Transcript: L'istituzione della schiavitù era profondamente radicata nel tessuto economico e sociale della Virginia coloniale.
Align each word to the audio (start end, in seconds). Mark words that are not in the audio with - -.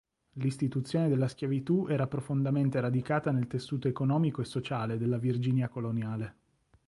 L'istituzione 0.37 1.09
della 1.09 1.27
schiavitù 1.27 1.85
era 1.87 2.07
profondamente 2.07 2.79
radicata 2.79 3.29
nel 3.29 3.45
tessuto 3.45 3.87
economico 3.87 4.41
e 4.41 4.45
sociale 4.45 4.97
della 4.97 5.19
Virginia 5.19 5.69
coloniale. 5.69 6.35